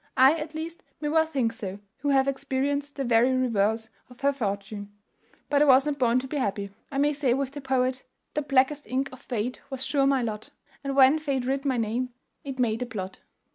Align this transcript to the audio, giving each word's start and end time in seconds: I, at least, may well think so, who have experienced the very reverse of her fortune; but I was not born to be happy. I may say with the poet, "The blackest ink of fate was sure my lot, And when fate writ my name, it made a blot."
I, 0.17 0.33
at 0.39 0.55
least, 0.55 0.81
may 0.99 1.09
well 1.09 1.27
think 1.27 1.53
so, 1.53 1.77
who 1.97 2.09
have 2.09 2.27
experienced 2.27 2.95
the 2.95 3.03
very 3.03 3.31
reverse 3.33 3.91
of 4.09 4.21
her 4.21 4.33
fortune; 4.33 4.91
but 5.47 5.61
I 5.61 5.65
was 5.65 5.85
not 5.85 5.99
born 5.99 6.17
to 6.21 6.27
be 6.27 6.37
happy. 6.37 6.71
I 6.89 6.97
may 6.97 7.13
say 7.13 7.35
with 7.35 7.51
the 7.51 7.61
poet, 7.61 8.03
"The 8.33 8.41
blackest 8.41 8.87
ink 8.87 9.09
of 9.11 9.19
fate 9.21 9.61
was 9.69 9.85
sure 9.85 10.07
my 10.07 10.23
lot, 10.23 10.49
And 10.83 10.95
when 10.95 11.19
fate 11.19 11.45
writ 11.45 11.65
my 11.65 11.77
name, 11.77 12.09
it 12.43 12.57
made 12.57 12.81
a 12.81 12.87
blot." 12.87 13.19